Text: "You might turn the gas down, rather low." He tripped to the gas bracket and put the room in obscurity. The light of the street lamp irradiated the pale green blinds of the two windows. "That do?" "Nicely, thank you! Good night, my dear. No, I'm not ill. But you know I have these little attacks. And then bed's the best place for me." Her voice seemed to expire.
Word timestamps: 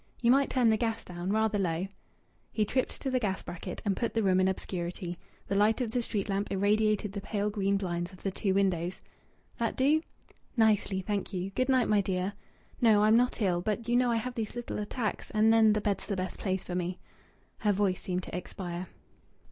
"You 0.19 0.31
might 0.31 0.49
turn 0.49 0.71
the 0.71 0.77
gas 0.77 1.03
down, 1.03 1.29
rather 1.31 1.59
low." 1.59 1.87
He 2.51 2.65
tripped 2.65 2.99
to 3.01 3.11
the 3.11 3.19
gas 3.19 3.43
bracket 3.43 3.83
and 3.85 3.95
put 3.95 4.15
the 4.15 4.23
room 4.23 4.39
in 4.39 4.47
obscurity. 4.47 5.19
The 5.47 5.53
light 5.53 5.79
of 5.79 5.91
the 5.91 6.01
street 6.01 6.27
lamp 6.27 6.51
irradiated 6.51 7.11
the 7.13 7.21
pale 7.21 7.51
green 7.51 7.77
blinds 7.77 8.11
of 8.11 8.23
the 8.23 8.31
two 8.31 8.55
windows. 8.55 8.99
"That 9.59 9.75
do?" 9.77 10.01
"Nicely, 10.57 11.01
thank 11.01 11.33
you! 11.33 11.51
Good 11.51 11.69
night, 11.69 11.87
my 11.87 12.01
dear. 12.01 12.33
No, 12.81 13.03
I'm 13.03 13.15
not 13.15 13.39
ill. 13.43 13.61
But 13.61 13.87
you 13.87 13.95
know 13.95 14.09
I 14.09 14.15
have 14.15 14.33
these 14.33 14.55
little 14.55 14.79
attacks. 14.79 15.29
And 15.35 15.53
then 15.53 15.71
bed's 15.71 16.07
the 16.07 16.15
best 16.15 16.39
place 16.39 16.63
for 16.63 16.73
me." 16.73 16.97
Her 17.59 17.71
voice 17.71 18.01
seemed 18.01 18.23
to 18.23 18.35
expire. 18.35 18.87